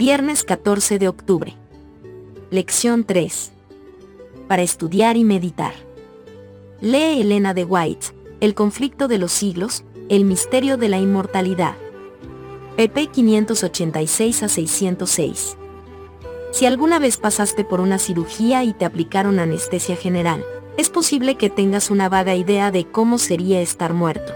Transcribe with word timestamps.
Viernes 0.00 0.44
14 0.44 0.98
de 0.98 1.08
octubre. 1.08 1.54
Lección 2.50 3.04
3. 3.04 3.52
Para 4.48 4.62
estudiar 4.62 5.18
y 5.18 5.24
meditar. 5.24 5.74
Lee 6.80 7.20
Elena 7.20 7.52
de 7.52 7.64
White, 7.64 8.06
El 8.40 8.54
conflicto 8.54 9.08
de 9.08 9.18
los 9.18 9.30
siglos, 9.30 9.84
El 10.08 10.24
misterio 10.24 10.78
de 10.78 10.88
la 10.88 10.96
inmortalidad. 10.96 11.74
pp 12.78 13.08
586 13.08 14.42
a 14.42 14.48
606. 14.48 15.58
Si 16.50 16.64
alguna 16.64 16.98
vez 16.98 17.18
pasaste 17.18 17.62
por 17.62 17.80
una 17.80 17.98
cirugía 17.98 18.64
y 18.64 18.72
te 18.72 18.86
aplicaron 18.86 19.38
anestesia 19.38 19.96
general, 19.96 20.42
es 20.78 20.88
posible 20.88 21.34
que 21.34 21.50
tengas 21.50 21.90
una 21.90 22.08
vaga 22.08 22.34
idea 22.34 22.70
de 22.70 22.86
cómo 22.86 23.18
sería 23.18 23.60
estar 23.60 23.92
muerto. 23.92 24.32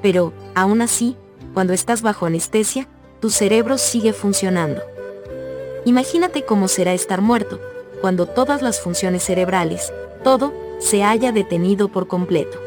Pero, 0.00 0.32
aún 0.54 0.80
así, 0.80 1.16
cuando 1.54 1.72
estás 1.72 2.02
bajo 2.02 2.26
anestesia, 2.26 2.86
tu 3.20 3.30
cerebro 3.30 3.78
sigue 3.78 4.12
funcionando. 4.12 4.82
Imagínate 5.84 6.44
cómo 6.44 6.68
será 6.68 6.92
estar 6.94 7.20
muerto, 7.20 7.60
cuando 8.00 8.26
todas 8.26 8.62
las 8.62 8.80
funciones 8.80 9.22
cerebrales, 9.22 9.92
todo, 10.22 10.52
se 10.78 11.02
haya 11.02 11.32
detenido 11.32 11.88
por 11.88 12.06
completo. 12.06 12.58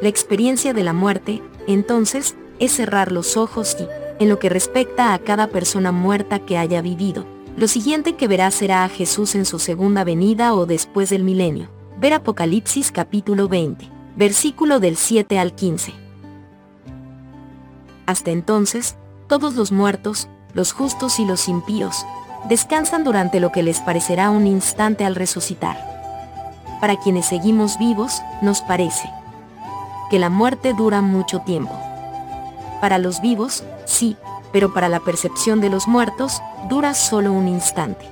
La 0.00 0.08
experiencia 0.08 0.72
de 0.72 0.84
la 0.84 0.92
muerte, 0.92 1.42
entonces, 1.66 2.34
es 2.58 2.72
cerrar 2.72 3.12
los 3.12 3.36
ojos 3.36 3.76
y, 3.78 3.86
en 4.22 4.28
lo 4.28 4.38
que 4.38 4.48
respecta 4.48 5.12
a 5.12 5.18
cada 5.18 5.48
persona 5.48 5.92
muerta 5.92 6.38
que 6.38 6.56
haya 6.56 6.80
vivido, 6.82 7.26
lo 7.56 7.68
siguiente 7.68 8.16
que 8.16 8.28
verá 8.28 8.50
será 8.50 8.84
a 8.84 8.88
Jesús 8.88 9.34
en 9.34 9.44
su 9.44 9.58
segunda 9.58 10.04
venida 10.04 10.54
o 10.54 10.66
después 10.66 11.10
del 11.10 11.24
milenio. 11.24 11.68
Ver 11.98 12.14
Apocalipsis 12.14 12.92
capítulo 12.92 13.48
20, 13.48 13.88
versículo 14.16 14.80
del 14.80 14.96
7 14.96 15.38
al 15.38 15.54
15. 15.54 15.92
Hasta 18.06 18.30
entonces, 18.30 18.96
todos 19.30 19.54
los 19.54 19.70
muertos, 19.70 20.28
los 20.54 20.72
justos 20.72 21.20
y 21.20 21.24
los 21.24 21.46
impíos, 21.46 22.04
descansan 22.48 23.04
durante 23.04 23.38
lo 23.38 23.52
que 23.52 23.62
les 23.62 23.78
parecerá 23.78 24.28
un 24.28 24.44
instante 24.44 25.04
al 25.04 25.14
resucitar. 25.14 25.78
Para 26.80 26.96
quienes 26.96 27.26
seguimos 27.26 27.78
vivos, 27.78 28.20
nos 28.42 28.60
parece 28.60 29.08
que 30.10 30.18
la 30.18 30.30
muerte 30.30 30.74
dura 30.74 31.00
mucho 31.00 31.38
tiempo. 31.42 31.72
Para 32.80 32.98
los 32.98 33.20
vivos, 33.20 33.62
sí, 33.86 34.16
pero 34.52 34.74
para 34.74 34.88
la 34.88 34.98
percepción 34.98 35.60
de 35.60 35.70
los 35.70 35.86
muertos, 35.86 36.42
dura 36.68 36.92
solo 36.92 37.32
un 37.32 37.46
instante. 37.46 38.08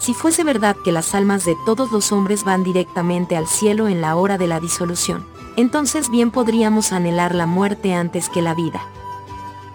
Si 0.00 0.12
fuese 0.12 0.44
verdad 0.44 0.76
que 0.84 0.92
las 0.92 1.14
almas 1.14 1.46
de 1.46 1.56
todos 1.64 1.92
los 1.92 2.12
hombres 2.12 2.44
van 2.44 2.62
directamente 2.62 3.38
al 3.38 3.46
cielo 3.46 3.88
en 3.88 4.02
la 4.02 4.16
hora 4.16 4.36
de 4.36 4.48
la 4.48 4.60
disolución, 4.60 5.26
entonces 5.56 6.10
bien 6.10 6.30
podríamos 6.30 6.92
anhelar 6.92 7.34
la 7.34 7.46
muerte 7.46 7.94
antes 7.94 8.28
que 8.28 8.42
la 8.42 8.54
vida. 8.54 8.82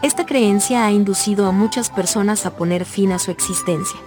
Esta 0.00 0.24
creencia 0.24 0.86
ha 0.86 0.92
inducido 0.92 1.46
a 1.46 1.52
muchas 1.52 1.90
personas 1.90 2.46
a 2.46 2.56
poner 2.56 2.84
fin 2.84 3.10
a 3.10 3.18
su 3.18 3.32
existencia. 3.32 3.98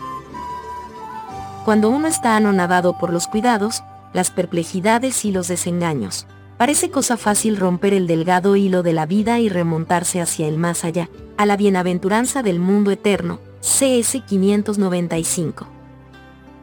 Cuando 1.66 1.90
uno 1.90 2.08
está 2.08 2.38
anonadado 2.38 2.98
por 2.98 3.12
los 3.12 3.28
cuidados, 3.28 3.84
las 4.14 4.32
perplejidades 4.32 5.26
y 5.26 5.34
los 5.34 5.50
desengaños, 5.50 6.28
parece 6.58 6.92
cosa 6.92 7.18
fácil 7.18 7.58
romper 7.58 7.94
el 7.94 8.08
delgado 8.08 8.56
hilo 8.56 8.84
de 8.84 8.94
la 8.94 9.06
vida 9.06 9.40
y 9.40 9.50
remontarse 9.50 10.22
hacia 10.22 10.48
el 10.48 10.58
más 10.58 10.86
allá, 10.86 11.10
a 11.36 11.46
la 11.46 11.58
bienaventuranza 11.58 12.42
del 12.42 12.60
mundo 12.60 12.92
eterno, 12.92 13.42
CS 13.60 14.24
595. 14.26 15.68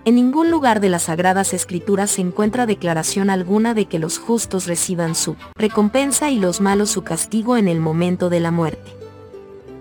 En 0.06 0.15
ningún 0.15 0.51
lugar 0.51 0.81
de 0.81 0.89
las 0.89 1.03
Sagradas 1.03 1.53
Escrituras 1.53 2.12
se 2.12 2.23
encuentra 2.23 2.65
declaración 2.65 3.29
alguna 3.29 3.75
de 3.75 3.84
que 3.84 3.99
los 3.99 4.19
justos 4.19 4.67
reciban 4.67 5.15
su 5.15 5.37
recompensa 5.55 6.31
y 6.31 6.39
los 6.39 6.62
malos 6.62 6.89
su 6.89 7.03
castigo 7.03 7.59
en 7.59 7.69
el 7.69 7.79
momento 7.79 8.31
de 8.31 8.41
la 8.41 8.51
muerte 8.51 8.97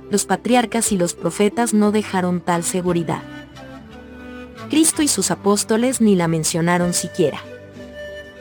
los 0.10 0.26
patriarcas 0.26 0.92
y 0.92 0.98
los 0.98 1.14
profetas 1.14 1.74
no 1.74 1.92
dejaron 1.92 2.42
tal 2.42 2.64
seguridad. 2.64 3.22
Cristo 4.70 5.02
y 5.02 5.08
sus 5.08 5.32
apóstoles 5.32 6.02
ni 6.02 6.16
la 6.16 6.28
mencionaron 6.28 6.94
siquiera. 6.94 7.40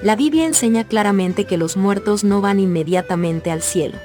La 0.03 0.17
Biblia 0.17 0.45
enseña 0.45 0.85
claramente 0.85 1.45
que 1.45 1.57
los 1.57 1.77
muertos 1.77 2.25
no 2.25 2.41
van 2.41 2.61
inmediatamente 2.61 3.51
al 3.51 3.63
cielo. 3.63 3.99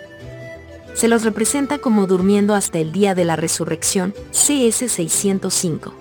Se 0.93 1.07
los 1.07 1.23
representa 1.23 1.79
como 1.79 2.07
durmiendo 2.07 2.53
hasta 2.53 2.79
el 2.79 2.91
día 2.91 3.15
de 3.15 3.25
la 3.25 3.35
resurrección, 3.35 4.13
CS 4.31 4.91
605. 4.91 5.93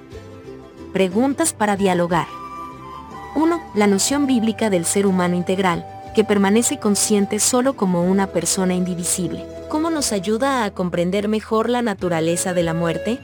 Preguntas 0.93 1.53
para 1.53 1.77
dialogar. 1.77 2.27
1. 3.37 3.63
La 3.75 3.87
noción 3.87 4.27
bíblica 4.27 4.71
del 4.71 4.85
ser 4.85 5.07
humano 5.07 5.37
integral, 5.37 5.87
que 6.15 6.25
permanece 6.25 6.79
consciente 6.79 7.39
solo 7.39 7.75
como 7.75 8.05
una 8.05 8.29
persona 8.29 8.75
indivisible. 8.75 9.45
¿Cómo 9.69 9.91
nos 9.91 10.13
ayuda 10.13 10.65
a 10.65 10.71
comprender 10.73 11.29
mejor 11.29 11.69
la 11.69 11.83
naturaleza 11.83 12.55
de 12.55 12.63
la 12.63 12.75
muerte? 12.75 13.21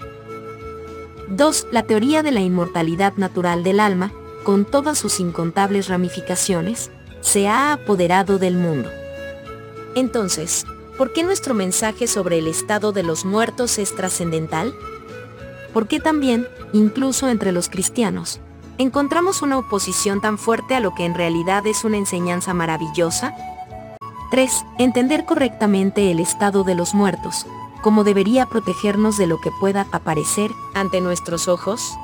2. 1.29 1.69
La 1.73 1.83
teoría 1.83 2.23
de 2.23 2.31
la 2.31 2.41
inmortalidad 2.41 3.15
natural 3.17 3.65
del 3.65 3.81
alma, 3.81 4.13
con 4.45 4.65
todas 4.65 4.99
sus 4.99 5.19
incontables 5.19 5.89
ramificaciones, 5.89 6.91
se 7.21 7.49
ha 7.49 7.73
apoderado 7.73 8.39
del 8.39 8.55
mundo. 8.55 8.89
Entonces, 9.97 10.65
¿por 10.97 11.13
qué 11.13 11.25
nuestro 11.25 11.55
mensaje 11.55 12.07
sobre 12.07 12.39
el 12.39 12.47
estado 12.47 12.93
de 12.93 13.03
los 13.03 13.25
muertos 13.25 13.79
es 13.79 13.95
trascendental? 13.97 14.73
¿Por 15.73 15.89
qué 15.89 15.99
también, 15.99 16.47
incluso 16.73 17.29
entre 17.29 17.51
los 17.51 17.69
cristianos, 17.69 18.41
encontramos 18.79 19.43
una 19.43 19.59
oposición 19.59 20.21
tan 20.21 20.39
fuerte 20.39 20.75
a 20.75 20.81
lo 20.81 20.95
que 20.95 21.05
en 21.05 21.15
realidad 21.15 21.67
es 21.67 21.85
una 21.85 21.97
enseñanza 21.97 22.55
maravillosa? 22.55 23.35
3. 24.31 24.65
Entender 24.79 25.25
correctamente 25.25 26.11
el 26.11 26.21
estado 26.21 26.65
de 26.65 26.75
los 26.75 26.95
muertos, 26.95 27.47
como 27.83 28.05
debería 28.05 28.47
protegernos 28.47 29.17
de 29.17 29.27
lo 29.27 29.41
que 29.41 29.51
pueda 29.61 29.87
aparecer 29.93 30.51
ante 30.75 31.01
nuestros 31.01 31.49
ojos. 31.49 31.97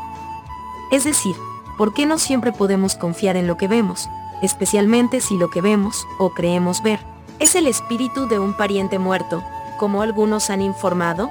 Es 0.90 1.04
decir, 1.04 1.36
¿por 1.76 1.92
qué 1.92 2.06
no 2.06 2.18
siempre 2.18 2.52
podemos 2.52 2.94
confiar 2.94 3.36
en 3.36 3.46
lo 3.46 3.56
que 3.56 3.68
vemos, 3.68 4.08
especialmente 4.40 5.20
si 5.20 5.36
lo 5.36 5.50
que 5.50 5.60
vemos, 5.60 6.06
o 6.18 6.30
creemos 6.30 6.82
ver, 6.82 7.00
es 7.38 7.54
el 7.56 7.66
espíritu 7.66 8.28
de 8.28 8.38
un 8.38 8.54
pariente 8.54 8.98
muerto, 8.98 9.42
como 9.78 10.02
algunos 10.02 10.48
han 10.48 10.62
informado? 10.62 11.28